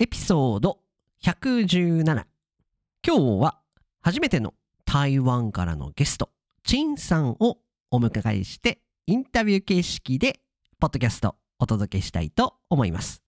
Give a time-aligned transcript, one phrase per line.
[0.00, 0.78] エピソード
[1.24, 2.24] 117今
[3.04, 3.58] 日は
[4.00, 6.30] 初めての台湾からのゲスト
[6.62, 7.58] チンさんを
[7.90, 10.38] お迎えしてインタビュー形式で
[10.78, 13.24] ポッドキャストお届けしたいと思います。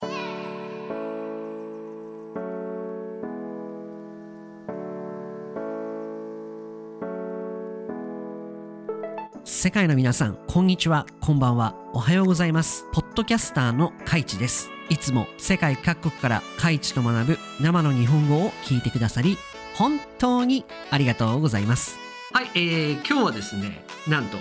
[9.44, 11.74] 世界の皆さんこんにちはこんばんは。
[11.94, 12.84] おはようございます。
[12.92, 14.68] ポッドキャスターのカイチです。
[14.90, 19.36] いつも世界各国からカイチと学ぶ生の日本語を聞いてくださり
[19.74, 21.98] 本当にありがとうございます。
[22.32, 24.38] はい、えー、今日はですねなんと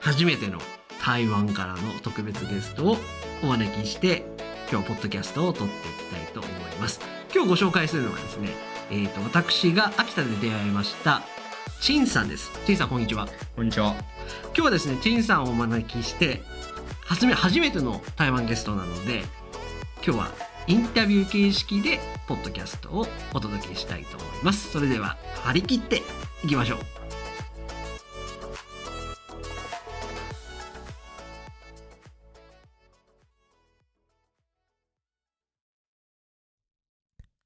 [0.00, 0.58] 初めての
[1.04, 2.96] 台湾からの特別ゲストを
[3.42, 4.24] お招きして
[4.70, 7.00] 今日ポッドキャストを撮っていきたいと思います。
[7.34, 8.48] 今日ご紹介するのはですね
[8.88, 11.22] えーと、私が秋田で出会いました
[11.80, 12.50] チンさんです。
[12.64, 13.28] チンさんこんにちは。
[13.54, 13.94] こんにちは。
[14.44, 16.40] 今日はですねチンさんをお招きして
[17.06, 19.22] 初め初めての台湾ゲストなので
[20.04, 20.28] 今日は
[20.66, 24.72] インタビュー形式でポッドキャストをお届けしたいと思います。
[24.72, 26.02] それでは張り切って
[26.44, 26.78] いきましょう。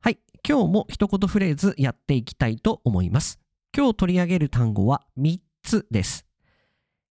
[0.01, 0.19] はい。
[0.49, 3.39] 今日も一言フレーズやっていきたいと思います。
[3.77, 6.25] 今日取り上げる単語は3つです。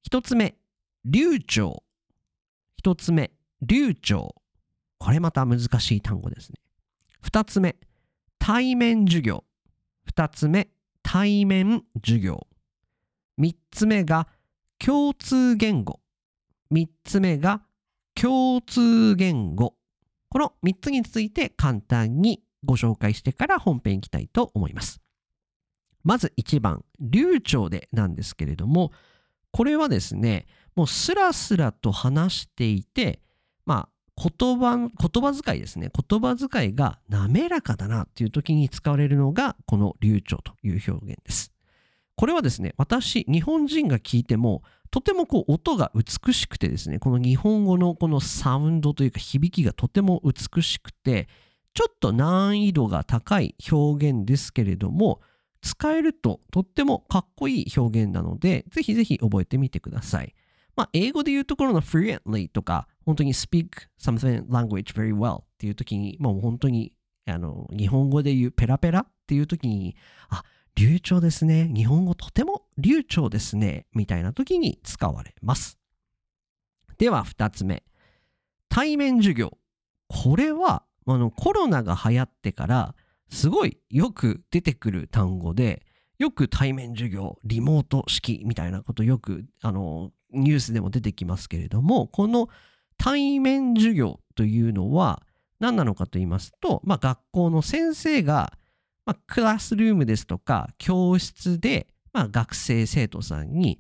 [0.10, 0.56] 1つ目
[1.04, 1.84] 流暢。
[2.88, 4.34] 1つ目流暢。
[4.98, 6.60] これまた難しい単語ですね。
[7.22, 7.76] 2つ目
[8.40, 9.44] 対面授業。
[10.10, 10.70] 2つ目
[11.04, 12.48] 対面授業。
[13.42, 14.30] 3つ目が
[14.80, 16.00] 共通言語。
[16.72, 17.62] 3つ目が
[18.16, 19.76] 共通言語。
[20.30, 25.02] この3つについて簡単にご紹介してから本編いきたいと思います。
[26.06, 28.94] まず1番流暢でなんですけれども
[29.52, 30.46] これはですね
[30.76, 33.22] もうスラスラと話していて
[33.66, 35.92] まあ言葉言葉遣いですね。
[35.94, 41.54] 言葉遣いが滑らかだなっていう時に使われるのがこの流暢という表現です。
[42.16, 51.28] これはですね私日本人が聞いてもとてもこう音が美しくてですねこの日本語のこのサウンドというか響きがとても美しくて
[51.76, 55.22] ちょっと難易度が高い表現ですけれども
[55.68, 60.34] 使えるととってもかっこいい表現なのでぜひぜひ覚えてみてください。
[60.78, 63.68] まあ、英語で言うところの fluently とか本当に speak
[64.00, 66.94] something language very well っていう時にもう本当に
[67.26, 69.98] あの日本語で言うペラペラっていう時に
[70.30, 70.44] あ
[70.76, 71.70] 流暢ですね。
[71.76, 73.88] 日本語とても流暢ですね。
[73.94, 75.78] みたいな時に使われます。
[76.98, 77.84] では2つ目。
[78.70, 79.58] 対面授業。
[80.08, 82.96] これはあのコロナが流行ってから
[83.30, 85.84] すごいよく出てくる単語で
[86.20, 92.50] よく対面授業リモート式みたいなことよくあのニュースでも出てきますけれどもこの
[92.98, 95.22] 対面授業というのは
[95.60, 98.54] 何なのかと言いますと、まあ、学校の先生が、
[99.06, 103.80] まあ、クラスルームですとか教室で、まあ、学生生徒さんに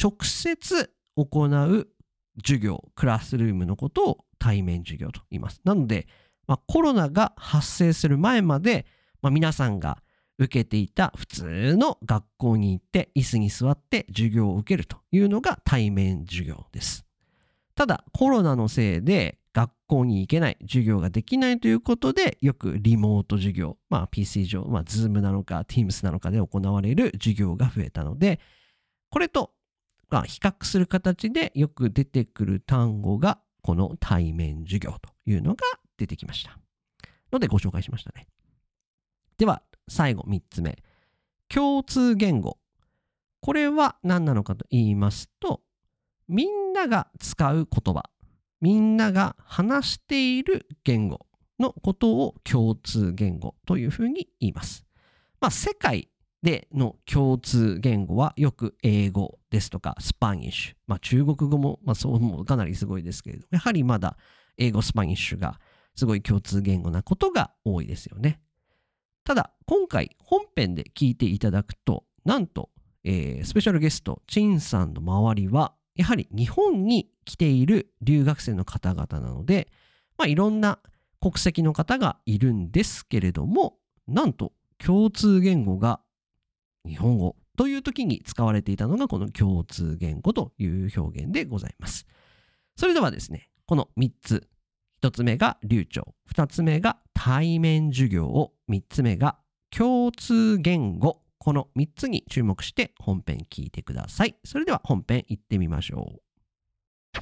[0.00, 1.88] 直接行う
[2.44, 5.60] 授業クラスルームのことを対面授業と言います。
[5.64, 6.06] なので
[6.46, 8.86] まあ、コロナが発生する前まで、
[9.22, 9.98] まあ、皆さんが
[10.38, 17.06] 受けていた普通の学校に行って椅子に座って授業を受けるというのが対面授業です。
[17.74, 28.38] ただコロナのせいで学校に行けない授業ができないということでよくリモート授業、まあ、PC 上、まあ、Zoom なのか Teams なのかで行われる授業が増えたので
[29.10, 29.52] これと、
[30.10, 35.64] まあ、比較する形でよく出てくる単語がこの対面授業というのが
[35.96, 36.58] 出てきました。
[37.32, 38.26] のでご紹介しましたね。
[39.38, 40.82] では最後3つ目。
[41.48, 42.58] 共通言語。
[43.40, 45.60] これは何なのかと言いますと、
[46.28, 48.04] みんなが使う言葉、
[48.60, 51.26] みんなが話している言語
[51.60, 54.84] のことを共通言語というふうに言います。
[55.40, 56.08] まあ、世界
[56.42, 64.16] での共通言語はよく英語ですとか Spanish、まあ、中国語も、まあ、そうもかなりすごいですけれども、やはりまだ
[64.58, 65.60] 英語、 Spanish が
[65.96, 68.40] すごい共通言語なことが多いですよね。
[69.24, 72.70] ただ、今回本編で聞いていただくと、なんと、
[73.02, 79.68] えー、スペシャルゲスト、チンさんの周りは、やはり日本に来ている留学生の方々なので、
[80.18, 80.78] まあ、いろんな
[81.20, 86.00] 国籍の方がいるんですけれども、なんと共通言語が
[86.86, 92.06] 日本語という時に使われていたのがこの共通言語という表現でございます。
[92.76, 94.46] それではですね、この3つ
[95.06, 99.38] 1つ目が流暢、2つ目が対面授業を、3つ目が
[99.70, 104.34] 共通言語、この3つに注目して本編聞いてください。
[104.44, 107.20] それでは本編行ってみましょう。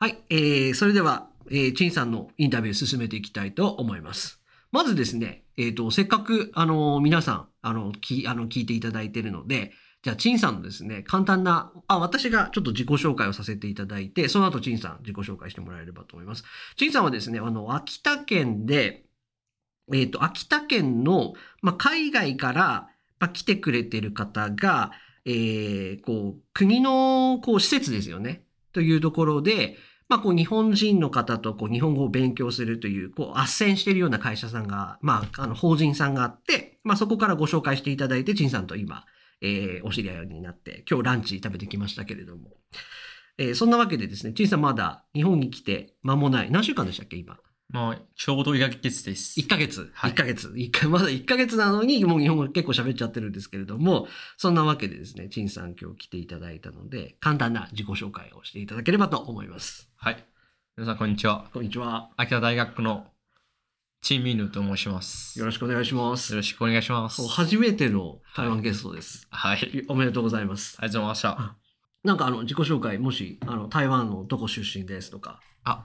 [0.00, 4.40] はい、えー、それでは、えー、陳さんのインタビュー進めていきたいと思います。
[4.72, 16.44] まずですね、えっ、と、せっかく、あの、皆さん、あの、き、あの、聞いていただいているので、じゃあ、陳さんのですね、簡単な、あ、私がちょっと自己紹介をさせていただいて、その後、陳さん、自己紹介してもらえればと思います。
[16.76, 19.04] 陳さんはですね、あの、秋田県で、
[19.92, 22.88] えっ、と、秋田県の、まあ、海外から、
[23.18, 24.92] まあ、来てくれてる方が、
[25.26, 28.44] えーこう、国の、こう、施設ですよね。
[28.72, 29.76] というところで、
[30.08, 39.04] まあ、こう、日本人の方と、こう、日本語を勉強するという、こう、斡旋しているような会社さんが、まあ、あの、法人さんがあって、まあ、そこからご紹介していただいて、陳さんと今、
[39.40, 42.50] えーお知り合いになって、今日ランチ食べてきましたけれども。
[43.38, 46.50] えーそんなわけでですね、陳さんまだ日本に来て間もない。
[46.50, 47.38] 何週間でしたっけ、今？
[47.72, 49.38] まあ、ちょうど1ヶ月です。
[49.38, 49.92] 1ヶ月。
[49.94, 50.52] はい1ヶ月。
[50.56, 54.08] 一回まだ1ヶ月なのに、もう日本語結構喋っちゃってるんですけれども、
[54.38, 59.88] そんなわけでですね、陳さん今日来ていただいたので、簡単な自己紹介をしていただければと思います。
[59.96, 60.24] はい。
[60.76, 61.48] 皆さん、こんにちは。
[61.52, 62.10] こんにちは。
[62.16, 63.06] 秋田大学の
[64.02, 65.38] チーミーヌと申します。
[65.38, 66.34] よよろしくお願いします。
[66.34, 67.26] ろしくお願いします。
[67.28, 69.26] 初めての台湾ゲストです。
[69.30, 69.58] はい。
[69.58, 70.76] ありおめでとうございます。
[70.76, 71.56] がとうございました。
[72.02, 75.84] なんかあの自己紹介、もしあの台湾のどこ出身ですとか、あ、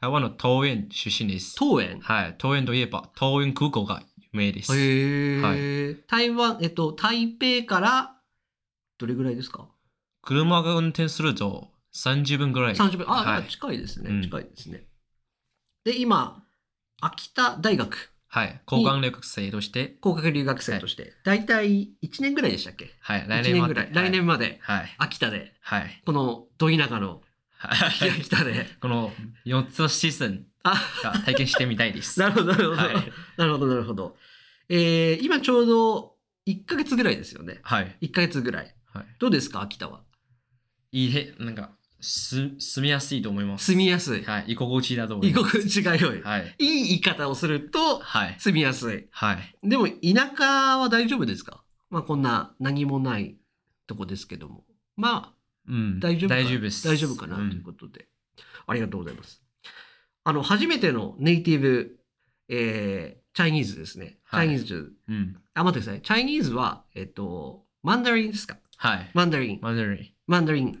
[0.00, 1.56] 台湾の桃園出身です。
[1.60, 2.00] 桃園？
[2.00, 2.36] はい。
[2.40, 4.72] 桃園といえば、桃園空港が有名です。
[4.72, 8.16] へはー台湾、えっと、台北から
[8.98, 9.66] どれぐらいですか？
[10.22, 12.74] 車が運転すると30分ぐらい。
[12.76, 13.10] 30分？
[13.10, 14.10] あ、はい近いですね。
[14.10, 14.86] うん近いですね。
[15.84, 16.44] で、今、
[17.00, 18.60] 秋田大学、はい。
[18.70, 22.90] 交換留学生として、工学留学生として、だいたい1年ぐらいでしたっけ？
[23.00, 23.20] はい。
[23.22, 23.74] ?1 来年まで。
[23.74, 23.92] 年ぐらい。
[23.92, 24.94] 来年まで、はい。
[24.98, 26.02] 秋田で、はい。
[26.04, 27.22] このど田舎の
[27.58, 27.74] は
[28.06, 28.10] い。
[28.10, 28.66] 秋田で。
[28.80, 29.12] この
[29.44, 32.18] 4つのシーズンあ、が体験してみたいです。
[32.20, 32.82] なるほど、なるほど。
[32.82, 33.12] はい。
[33.36, 34.16] なるほど、なるほど。
[34.68, 36.16] えー、今ちょうど
[36.46, 37.60] 1ヶ月ぐらいですよね。
[37.62, 37.96] はい。
[38.02, 38.74] 1ヶ月ぐらい。
[38.92, 39.06] はい。
[39.18, 40.02] どうですか、秋田は？
[40.92, 43.66] いいへ、なんか、す、住みやすいと思います。
[43.66, 44.24] 住みやすい。
[44.24, 44.52] はい。
[44.52, 45.52] 居心地だと思い居ます。
[45.58, 46.22] 心地が良い。
[46.22, 46.54] はい。
[46.58, 48.36] いい言い方をすると、はい。
[48.38, 49.06] 住みやすい。
[49.10, 49.56] はい。
[49.62, 51.62] でも、田舎は大丈夫ですか？
[51.90, 53.36] まあ、こんな何もない
[53.86, 54.64] とこですけども。
[54.96, 55.34] まあ、
[55.68, 56.00] うん。
[56.00, 56.86] 大丈夫か大丈夫です。
[56.86, 58.06] 大丈夫かな、うんということで。
[58.66, 59.42] ありがとうございます。
[60.24, 61.98] あの、初めてのネイティブ、
[62.48, 64.18] えー、チャイニーズですね。
[64.30, 65.36] チはいャイニーズ、うん。
[65.54, 66.02] あ、待ってください。
[66.02, 68.58] チャイニーズは、えっと、マンダリンですか？
[68.76, 69.10] はい。
[69.14, 69.58] マンダリン。
[69.60, 70.10] マンダリン。
[70.26, 70.78] マンダリン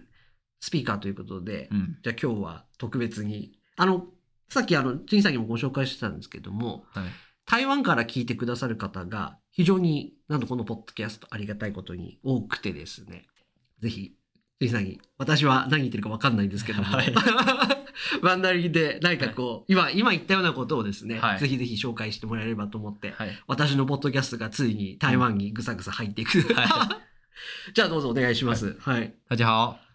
[0.60, 1.98] スピーカーということで、うん。
[2.02, 4.06] じゃあ今日は特別に、あの、
[4.48, 7.04] さっきあの、陳さんにもご紹介してたんですけども、はい。
[7.46, 13.26] 台湾から聞いてくださる方が非常に、なんとこのポッドキャストありがたいことに多くてですね、
[13.80, 14.14] ぜひ、
[14.60, 17.14] 陳さんに、私は何言ってるかわかんないんですけども、はい
[18.22, 23.30] マンダリンで何かこう、今、今言ったようなことをですね、はいぜひぜひ紹介してもらえればと思って、はい。
[23.46, 26.40] 私のポッドキャストがついに台湾にぐさぐさ入っていく。
[26.54, 27.00] は
[27.74, 28.76] じゃあどうぞお願いします。
[28.80, 29.14] はい。
[29.28, 29.85] 大家好。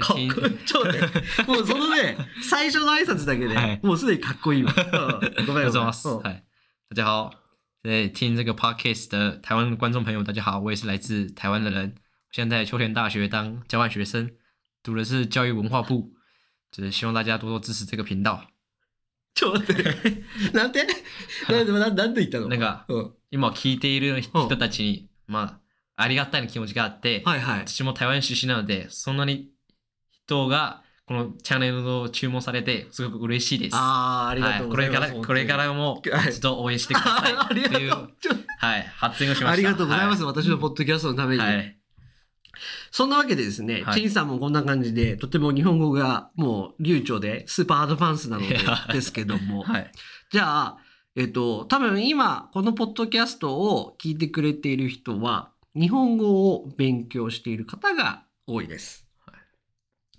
[0.00, 0.30] かっこいい。
[0.30, 1.42] ちょっと待って。
[1.44, 4.72] もうそのね、 最初の挨拶だけで、はいもうすでにかっこいいわ。
[4.76, 5.72] うんごめんごめん。
[5.72, 6.16] 大家好。
[6.16, 6.42] うん嗨，
[6.90, 7.34] 大家好。
[7.82, 12.00] 在听这个 podcast 的台湾观众朋友，大家好，我也是来自台湾的人，我
[12.32, 14.30] 现在在秋田大学当交换学生，
[14.82, 16.12] 读的是教育文化部，
[16.70, 18.46] 就是希望大家多多支持这个频道。
[19.34, 20.22] ちょっと待って。
[20.52, 20.86] なんで
[21.48, 22.48] なんでななんで言ったの？
[22.48, 23.12] なんかうん。
[23.30, 25.60] 今聞いている人たちに、ま
[25.96, 27.58] あ、ありがたいな気持ちがあって、はいはい。
[27.66, 29.50] 私も台湾出身なので、そんなに
[30.26, 33.76] 人がこのチャンネルを注文されて、すごく嬉しいです。
[33.76, 35.00] ああ、ありがとうございます。
[35.02, 37.32] はい、これから、これからもはいずっと応援してください。
[37.34, 38.10] あありがとう
[38.58, 39.50] はい、発言をしました。
[39.50, 40.22] ありがとうございます。
[40.22, 41.42] は私のポッドキャストのために。
[41.42, 41.78] はい。
[42.90, 44.00] そんなわけでですね、はい。
[44.00, 48.58] チンさんもこんな感じで、とても日本語がもう流暢で、スーパーアドバンスなので
[48.92, 49.90] ですけども、はい。
[50.30, 50.78] じゃあ、
[51.16, 54.18] えっと、多分今、このポッドキャストを聞い。
[54.18, 54.76] てくれてい。
[54.76, 57.56] る人は、日本語を勉強してい。
[57.56, 58.68] る方が多い。
[58.68, 59.03] です。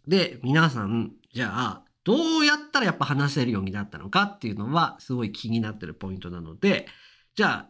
[0.07, 6.87] で、皆さん、じゃあ、どうやったらやっぱ話せるようになったのかっていうのは、すごい気になってるポイントなので、
[7.35, 7.69] じゃあ、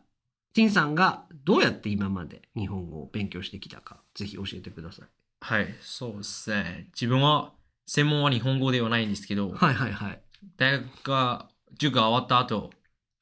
[0.53, 5.07] ティンさんがどうやって今まで日本語を勉強してきたか、ぜひ教えてください。
[5.41, 6.89] はい、そうですね。
[6.93, 7.53] 自分は、
[7.87, 10.21] 専門は日本語ではないんですけど、はいはいはい。
[10.57, 12.71] 大学が、授業が終わった後、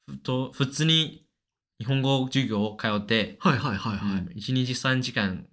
[0.06, 1.26] ふと普通に
[1.78, 4.20] 日本語授業を通って、はいはいはいはい。
[4.20, 5.46] うん1日3時間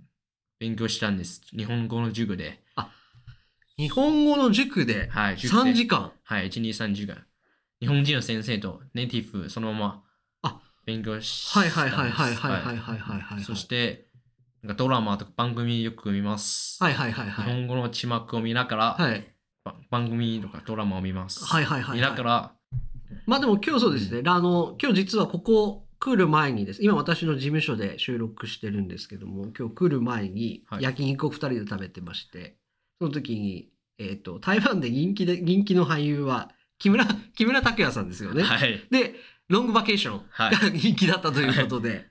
[0.60, 1.42] 勉強したんです。
[1.52, 2.61] 日本語の授業で。
[3.82, 6.12] 日本語の塾ではい、塾で3時間。
[6.22, 7.18] はい、1、2、3時間。
[7.80, 10.04] 日本人の先生とネイティブそのま
[10.44, 11.80] あま勉強したんです。
[11.80, 13.44] はいはいはいはいはいはいはいはいはい。
[13.44, 14.06] そして、
[14.62, 16.78] なんかドラマとか番組よく見ます。
[16.80, 17.46] はいはいはいはい。
[17.46, 19.28] 日本語の字幕を見ながら、はい。
[19.64, 21.44] ば番組とかドラマを見ます。
[21.44, 22.52] はいはいはいはい見ながら、
[23.26, 24.22] まあでも今日そうですね。
[24.30, 26.84] あの、今日実はここ来る前にです。
[26.84, 32.58] 今私の事務所で収録してるんですけども、今日来る前にはい焼肉を二人で食べてまして、
[33.02, 33.71] その時に、
[34.02, 37.06] えっ、と、台湾で人気で、人気の俳優は木村、
[37.36, 38.44] 木村拓哉さんですよね。
[38.44, 38.86] はい。
[38.90, 39.16] で、
[39.48, 42.08] ロングバケーションはいが人気だったということで、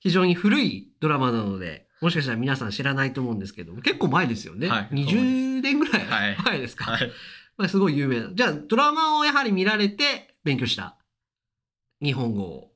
[0.00, 4.68] 非常に古いドラマなので、もしかしたら皆さん知らないと思うんですけども、結構前ですよね。
[4.68, 6.92] はい20年ぐらはいい前ですか。
[6.92, 7.10] はい。
[7.56, 8.30] まあ、すごい有名な。
[8.32, 10.96] じゃあ、ドラマをやはり見られて勉強した。
[12.02, 12.70] 日本語を。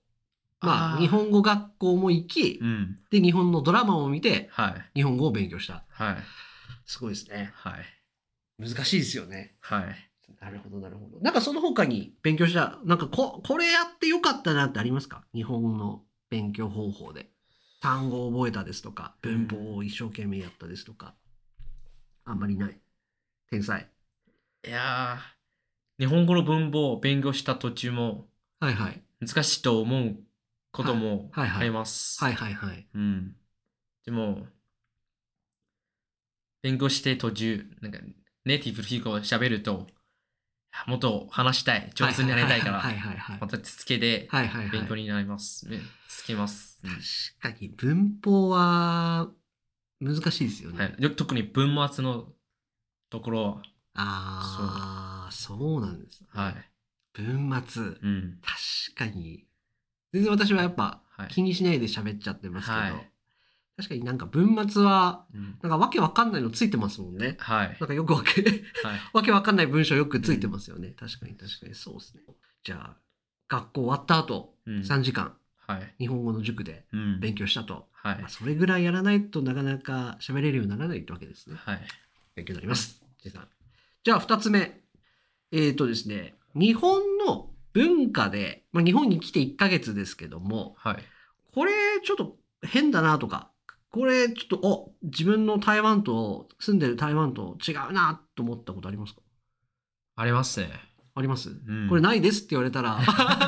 [0.60, 2.98] まあ、あー日本語学校も行きう、ん。
[3.10, 4.98] で、日本のドラマを見て、はい。
[4.98, 5.84] 日本語を勉強した。
[5.90, 6.16] はい。
[6.84, 7.52] すごいですね。
[7.54, 7.97] はい。
[8.58, 9.56] 難しいですよね。
[9.60, 10.10] はい。
[10.40, 11.20] なるほど、なるほど。
[11.20, 15.24] なんかその他に勉強した、なんかこ、これやってよかったなってありますか？
[15.34, 17.30] 日本の勉強方法で。
[17.80, 21.14] 単語を覚えたですとか、文法を一生懸命やったですとか。
[22.24, 22.80] あんまりない。
[23.50, 23.88] 天才。
[24.66, 28.28] いやー、日本語の文法を勉強した途中も
[28.60, 29.02] はいはい。
[29.20, 30.16] 難しいと思う
[30.72, 32.22] こともあります。
[32.22, 32.88] はいはいはい。
[32.92, 33.36] うん。
[34.04, 34.46] でも、
[36.62, 37.98] 勉強して途中、なんか
[38.48, 39.86] ネイティブの人が喋ると、
[40.86, 43.38] もっと話したい、上手になりたいから、はいはいはい。
[43.38, 44.70] またつけではいはいはい。
[44.70, 45.68] 勉強になります。
[45.68, 46.80] ねつけます。
[46.82, 46.90] うん
[47.42, 49.28] 確かに文法は
[50.00, 50.78] 難しいですよね。
[50.78, 52.32] はい、よ特に文末の
[53.10, 53.62] ところは、
[53.94, 56.28] ああ、そうなんです、ね。
[56.30, 56.54] はい。
[57.12, 57.82] 文末。
[57.82, 58.38] うん。
[58.40, 59.44] 確かに。
[60.14, 61.28] 全然私はやっぱはい。
[61.28, 63.12] 気にしないで喋っちゃってますけど、はい
[63.78, 67.36] 確かになんか文末は、うんなんかわけわかんないのついてますもんね。
[67.38, 67.76] はい。
[67.78, 68.62] なんかよくわけ、はい。
[69.14, 70.94] わけわかんない文章よくついてますよね。
[70.98, 72.22] 確かに確かにそうですね。
[72.64, 72.96] じゃあ、
[73.48, 75.94] 学校終わった後、うん3時間、はい。
[75.96, 77.20] 日本語の塾でうん。
[77.20, 77.88] 勉強したと。
[77.92, 78.28] はいまあ、。
[78.28, 81.54] それぐらいやらないとなかなか喋れるようにならないってわけですね。
[81.56, 81.80] はい。
[82.34, 83.00] 勉強になります。
[83.22, 84.80] じゃあ、二つ目。
[85.52, 91.04] えっ、とですね、日本の文化で、まあ、日本に来て1ヶ月ですけども、はい。
[91.54, 91.72] これ
[92.04, 93.50] ちょっと変だなとか、
[93.90, 99.22] これちょっと、お、自分の台湾と、住んでる台湾と違うなと思ったことありますか？
[100.16, 100.70] ありますね。
[101.14, 103.00] あります、うんこれないですって言われたら、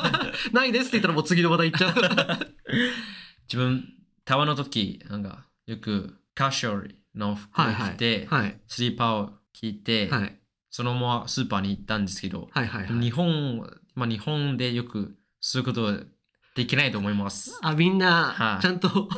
[0.52, 1.94] ないですって言ったらもう次の話題いっちゃう。
[3.47, 3.85] 自分、
[4.25, 8.61] 台湾の時、なんか、よくカシュアルの服をはいはい着て、はい。
[8.66, 10.40] スリーパーを着て、はい。
[10.70, 13.11] そのままスーパーに行ったんですけど、はいはいはい。
[13.11, 13.59] 本、
[13.94, 15.99] まあ日本でよくそういうことは
[16.54, 17.59] できないと思います。
[17.62, 19.09] あ、みんなは、いちゃんと、は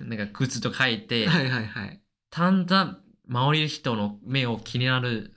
[0.00, 2.00] なんか靴と書いて、いはいはい。
[2.30, 5.34] だんだん周りの人の目を気になる。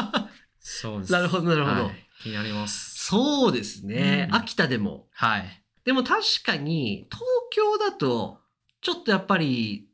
[0.60, 1.12] そうです。
[1.12, 3.06] なるほどなるほどはい気になります。
[3.06, 4.26] そうですね。
[4.28, 5.08] うん秋田でも。
[5.12, 5.64] はい。
[5.84, 8.40] でも確かに、東京だと、
[8.82, 9.88] ちょっとやっぱり、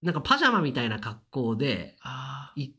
[0.00, 2.70] なんかパジャマみたいな格好で、あい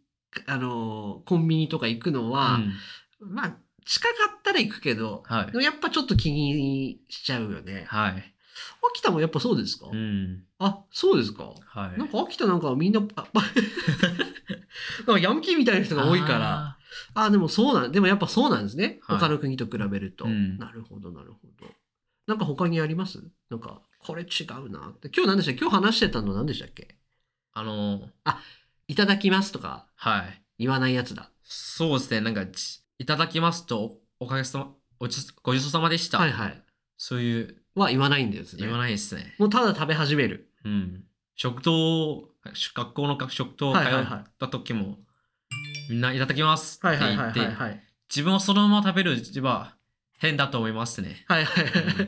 [0.47, 2.53] あのーコンビニとか行くのあ。
[2.53, 7.85] は、うんまあ、近かったら行くけど、はいでもやっぱちょっと気にしちゃうよね。
[7.87, 8.35] はい。
[8.93, 10.43] 秋田もやっぱそうですか、うん。
[10.65, 11.97] あ、そうですかはい。
[11.99, 13.27] なんか秋田なんかみんな、あ
[15.07, 16.77] なんかヤンキーみたいな人が多いから。
[17.15, 18.99] あでもそうなん、でもやっぱそうなんですね。
[19.03, 20.25] はい他の国と比べると。
[20.25, 21.67] うんなるほど、なるほど。
[22.27, 23.21] なんか他にあります？
[23.49, 25.09] なんか、これ違うなって。
[25.13, 25.59] 今日何でしたっけ？
[25.61, 26.97] 今日話してたの何でしたっけ？
[27.53, 28.09] あの、
[28.87, 30.43] いただきますとかはい。
[30.59, 31.29] 言わないやつだ。
[31.43, 32.21] そうですね。
[32.21, 36.19] なんか、ちいただきますと、おかげさま、おちごちそうさまでした。
[36.19, 36.63] はいはい。
[36.97, 38.61] そういう、は言わないんですね。
[38.63, 39.35] 言わないですね。
[39.39, 40.49] もうただ食べ始める。
[40.65, 41.03] うん。
[41.35, 44.97] 食堂、学校の食堂通はいはいはいった時も、
[45.89, 47.83] みんないただきますって言って、はい。
[48.09, 49.75] 自分をそのまま食べる自分は
[50.19, 51.25] 変だと思いますね。
[51.27, 51.71] はいはいは
[52.03, 52.07] い。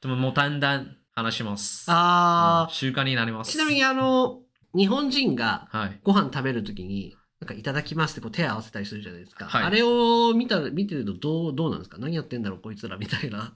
[0.00, 1.86] でももうだんだん話します。
[1.88, 3.52] あうん習慣になりまー、す。
[3.52, 4.40] ちなみにあの、
[4.74, 6.00] 日本人がはい。
[6.04, 9.46] ご飯食べるときに、なんかいただきますってこう手を合わせたりするじゃないですか。
[9.46, 11.98] はいあれを見たら、見てるとどう、どうなんですか？
[11.98, 13.54] 何やってんだろうこいつらみたいな。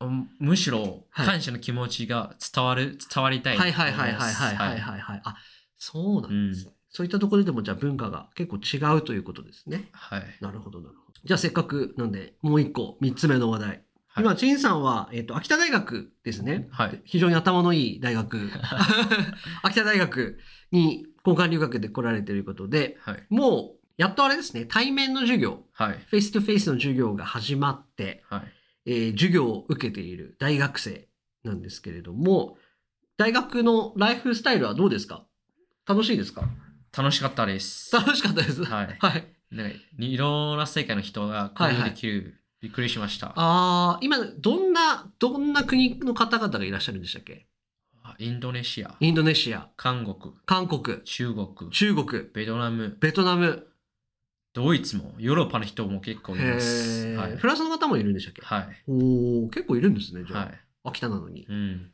[0.00, 3.72] うんむしろはい感謝の気持ちが伝わる、伝わりたいはい。
[3.72, 5.20] はいはいはいはいはいはいはい。
[5.24, 5.36] あ、
[5.78, 6.72] そうなんですね。
[6.90, 9.88] そういったところでもじゃあ文化が結構違うということですね。
[9.92, 10.22] はい。
[10.40, 11.20] なるほどなるほど。
[11.24, 13.68] じゃあせっかくなんで、もう一個、三つ目の話題。
[13.68, 13.82] はい
[14.18, 16.68] 今、陳さんは、えっ、と、秋田大学ですね。
[16.70, 17.02] はい。
[17.04, 18.48] 非常に頭のいい大学。
[19.62, 20.38] 秋田大学
[20.72, 23.26] に交換留学で来られていることで、はい。
[23.28, 25.98] もう、やっとあれですね、対面の授業、はい。
[26.08, 28.55] face to face の授業が始まって、はい。
[28.86, 31.08] えー授業を受けている大学生
[31.44, 32.56] なんですけれども、
[33.16, 35.26] 大学のライフスタイルはどうですか？
[35.86, 36.48] 楽しいですか？
[36.96, 37.94] 楽しかったです。
[37.94, 38.64] 楽しかったです。
[38.64, 38.96] はい。
[39.00, 39.26] はい。
[39.50, 42.42] なんかいろんな世界の人が交流できる。
[42.60, 43.28] びっくりしました。
[43.28, 47.46] ああ、今、どんな、どんな国の方々がいらっしゃるんでしたっけ？
[48.18, 53.66] インドネシア、インドネシア、韓国、韓国、中国、中国、ベトナム、ベトナム、
[54.56, 57.14] ドイツも、ヨーロッパの人も結構います。
[57.14, 57.36] はい。
[57.36, 58.42] フランスの方もいるんでしたっけ？
[58.42, 58.82] はい。
[58.88, 60.44] おお結構いるんですね、じゃあ。
[60.46, 60.60] はい。
[60.84, 61.44] 秋田なのに。
[61.46, 61.90] うん。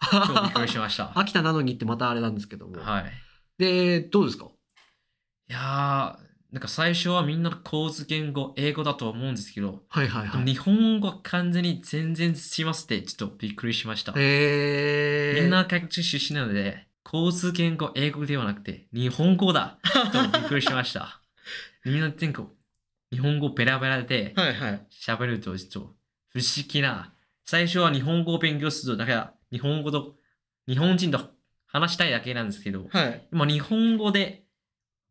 [0.10, 1.16] 超びっくりしました。
[1.18, 2.80] 秋田なのにってまたあれなんですけども。
[2.80, 3.04] はい。
[3.58, 4.46] で、どうですか？
[4.46, 10.44] いやー、なんか最初はみんなの構図言語、英語だと思うんですけど、はいはいはい。
[10.44, 14.14] 日本語は完全に全然違いますって、ちょっとびっくりしました。
[14.16, 19.78] えー、みんな外国人出身なので、構図言語、英語ではなくて、日本語だ
[20.12, 21.19] とびっくりしました。
[21.84, 22.48] みんな全国、
[23.12, 24.86] 日本語ベラベラではいはい。
[24.90, 25.94] 喋ると、ちょっと
[26.28, 27.12] 不思議な。
[27.44, 30.16] 最初は日本語を勉強すると、だから日本語と、
[30.68, 31.30] 日本人と
[31.66, 33.26] 話したいだけなんですけど、はい。
[33.32, 34.44] 今日本語で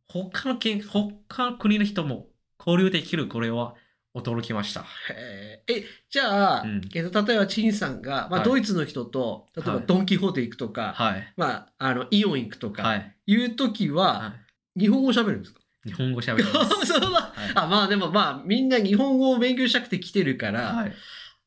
[0.07, 2.27] 他の県、他の国の人も
[2.59, 3.75] 交流できる、これは
[4.15, 4.85] 驚きました。
[5.09, 11.33] へーえ、じゃあ、うんえっと、例えば、陳さんが、まあ、はいドイツの人と、例えば、はいドン・キホーテ行くとか、はい。
[11.37, 13.15] まあ、あの、イオン行くとか、はい。
[13.27, 14.33] いうときは、は
[14.77, 15.59] 日本語喋るんですか？
[15.59, 16.85] い、日本語喋ります。
[16.87, 20.93] そうだはいあ、まあでもまあ、みんな日本語を勉強したくて来てるから、はい。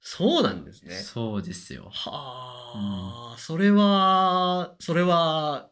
[0.00, 0.94] そうなんですね。
[0.94, 1.88] そうですよ。
[1.92, 5.70] はあ、それは、それは、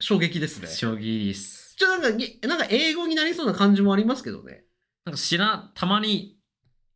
[0.00, 0.66] 衝撃ですね。
[0.66, 1.76] 将棋です。
[1.76, 4.64] ちょっとなんかに、なんか英語になりそうな感じもありますけどね。
[5.06, 6.36] なんか知ら、たまに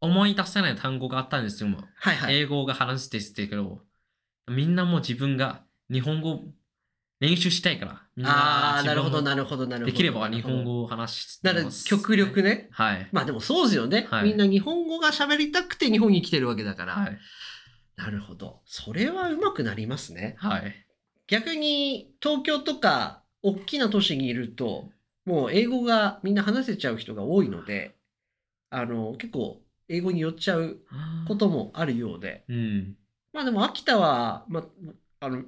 [0.00, 1.70] 思い出せない単語があったんですよ。
[1.96, 2.36] はいはい。
[2.36, 3.80] 英語が話してってけど、
[4.48, 6.42] みんなも自分が日本語
[7.20, 8.26] 練習したいから。
[8.28, 9.92] ああ、なるほど、なるほど、なるほど。
[9.92, 11.66] できれば日本語を話してなるほど。
[11.68, 12.68] ます極力ね。
[12.72, 13.08] はい。
[13.12, 14.06] まあでもそうですよね。
[14.10, 16.94] はいみんな日本語が喋りたくて日本に来てるわけだから。
[16.94, 17.18] はい。
[17.96, 18.60] なるほど。
[18.66, 20.34] それは上手くなりますね。
[20.38, 20.74] はい。
[21.26, 24.90] 逆に東京とか大きな都市にいると、
[25.24, 27.94] もう英語がみんな話せちゃう人が多いので、
[28.70, 30.78] あの、結構英語に寄っちゃう
[31.28, 32.44] こともあるようで。
[32.48, 32.96] うん。
[33.32, 34.64] まあでも秋田は、まあ、
[35.20, 35.44] あの、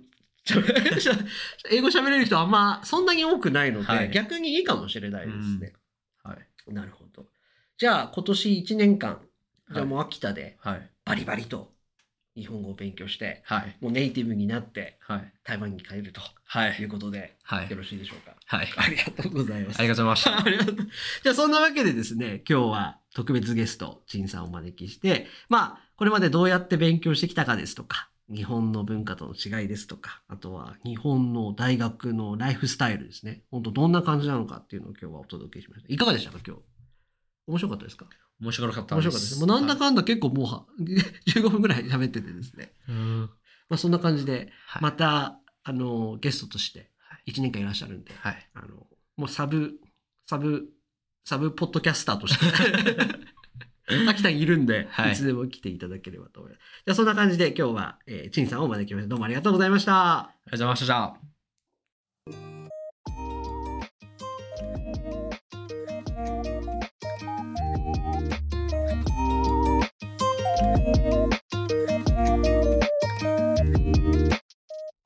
[1.71, 5.73] 英語喋れる人はあんまそんなに多くないので、はい逆にいいかもしれないですね。
[6.23, 6.37] は
[6.69, 6.73] い。
[6.73, 7.27] なるほど。
[7.79, 9.21] じゃあ今年1年間、
[9.71, 10.91] じゃあはいもう秋田ではい。
[11.05, 11.73] バリバリと
[12.37, 13.77] 日本語を勉強して、はい。
[13.81, 15.33] もうネイティブになってはい。
[15.45, 17.77] 台湾に帰るとはいいうことで、はいよ。
[17.77, 18.37] ろしいでしょうか？
[18.47, 18.69] はい。
[18.77, 19.81] ありがとうございます。
[19.81, 20.77] ありがとうございまし ありがとう。
[21.23, 33.43] じゃあそんなわけでですね、今日は特別ゲスト、陳さんをお招きして、まあ、これまでどうやって勉強してきたかですとか、日本の文化との違いですとか、あとは日本の大学のライフスタイルですね。
[33.51, 35.93] 本当どんな感じなのかっていうのを今日はお届けしました。
[35.93, 36.63] いかがでしたか、今日？
[37.47, 38.07] 面白かったですか？
[38.07, 38.11] た。
[38.41, 39.39] 面白かった面白かったです。
[39.39, 40.65] もうなんだかんだ結構もう は
[41.27, 42.73] 15分ぐらい喋っててですね。
[42.89, 43.21] うん。
[43.69, 44.83] まあそんな感じで、はい。
[44.83, 48.49] また、あの、ゲストとしてはい1年間いらっしゃるんで、はい。
[48.55, 48.87] あの、
[49.17, 49.79] もうサブ、
[50.27, 50.69] サブ、
[51.25, 52.97] サブポッドキャスターとして、
[54.09, 56.61] 秋田にいるんで、はいい、つでも来ていただければと思います。
[56.87, 59.09] じゃあそんな感じで今日は、えー、陳さんをお招きしました。
[59.09, 60.19] どうもありがとうございました。
[60.19, 61.27] ありがとうございました。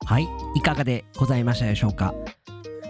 [0.05, 2.13] はい、いかがでございましたでしょうか。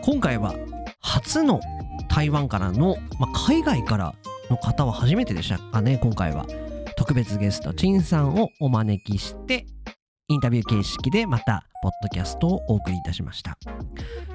[0.04, 0.56] 今回は
[1.00, 1.62] 初の
[2.10, 4.16] 台湾からの、まあ、海外から
[4.52, 6.46] の方は初めてでしたかね、今回は。
[6.98, 9.66] 特別ゲスト、陳さんをお招きして、
[10.28, 13.58] インタビュー形式でまた、ポッドキャストをお送りいたしました。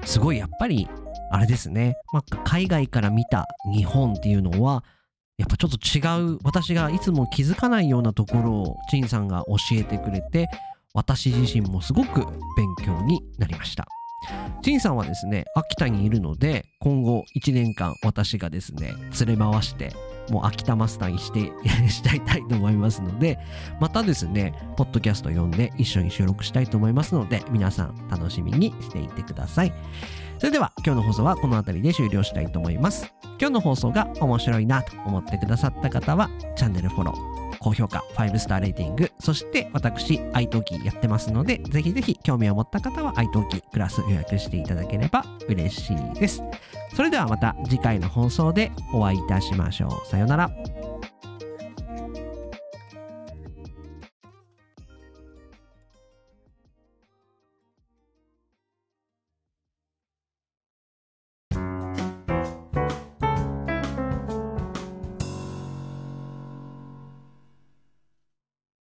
[0.03, 0.89] すごい、やっぱり、
[1.29, 4.83] あれですね、まあ、海外から見た日本っていうのは、
[5.37, 6.01] やっぱちょっと違
[6.33, 10.49] う、私がいつも気づかないようなところを、陳さんが教えてくれて、
[10.95, 12.25] 私自身もすごく
[12.57, 13.87] 勉強になりました。
[14.61, 18.93] 陳さんはですね、秋田にいるので、今後1年間私がですね、
[19.25, 19.93] 連れ回して、
[20.29, 21.51] もう秋田マスターにして、
[21.89, 23.39] したいたいと思いますので、
[23.79, 29.73] またですね、ポッドキャスト読んで一緒に収録したいと思いますので、皆さん楽しみにしていてください。
[30.39, 33.11] それでは今日の放送はこの辺りで終了したいと思います。
[33.39, 46.43] 今日の放送が面白いなと思ってくださった方は、チャンネルフォロー、高評価、5スターレーティング、そして私、iTalki やってますので、ぜひぜひ興味を持った方は iTalki クラス予約していただければ嬉しいです。
[46.97, 50.07] それではまた次回の放送でお会いいたしましょう。
[50.07, 50.76] さようなら。